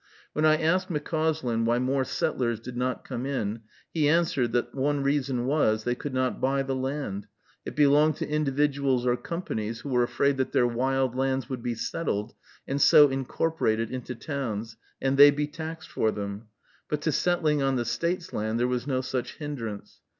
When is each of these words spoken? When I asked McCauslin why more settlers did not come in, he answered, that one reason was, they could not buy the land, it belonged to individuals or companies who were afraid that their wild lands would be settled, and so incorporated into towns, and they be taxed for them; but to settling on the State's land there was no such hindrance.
When 0.33 0.45
I 0.45 0.57
asked 0.59 0.89
McCauslin 0.89 1.63
why 1.63 1.77
more 1.77 2.03
settlers 2.03 2.59
did 2.59 2.75
not 2.75 3.05
come 3.05 3.23
in, 3.27 3.59
he 3.93 4.09
answered, 4.09 4.51
that 4.53 4.73
one 4.73 5.03
reason 5.03 5.45
was, 5.45 5.83
they 5.83 5.93
could 5.93 6.11
not 6.11 6.41
buy 6.41 6.63
the 6.63 6.73
land, 6.75 7.27
it 7.67 7.75
belonged 7.75 8.15
to 8.15 8.27
individuals 8.27 9.05
or 9.05 9.15
companies 9.15 9.81
who 9.81 9.89
were 9.89 10.01
afraid 10.01 10.37
that 10.37 10.53
their 10.53 10.65
wild 10.65 11.13
lands 11.15 11.49
would 11.49 11.61
be 11.61 11.75
settled, 11.75 12.33
and 12.67 12.81
so 12.81 13.09
incorporated 13.09 13.91
into 13.91 14.15
towns, 14.15 14.75
and 14.99 15.17
they 15.17 15.29
be 15.29 15.45
taxed 15.45 15.91
for 15.91 16.09
them; 16.09 16.47
but 16.89 17.01
to 17.01 17.11
settling 17.11 17.61
on 17.61 17.75
the 17.75 17.85
State's 17.85 18.33
land 18.33 18.59
there 18.59 18.67
was 18.67 18.87
no 18.87 19.01
such 19.01 19.35
hindrance. 19.35 19.99